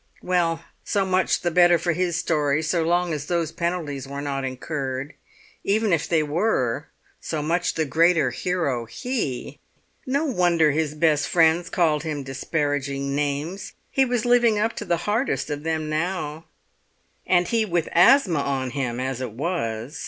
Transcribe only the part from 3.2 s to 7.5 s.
those penalties were not incurred; even if they were, so